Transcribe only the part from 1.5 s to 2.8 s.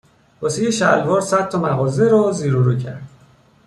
مغازه رو زیر و رو